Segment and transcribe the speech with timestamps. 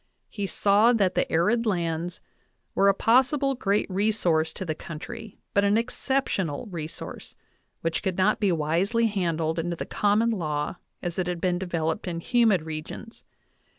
[0.31, 2.21] He saw that the arid lands
[2.73, 7.41] were a pos 1 sible great resource to the country, but an exceptional resource, I
[7.81, 12.07] which could not be wisely handled under the common law as ijj had been developed
[12.07, 13.23] in humid regions.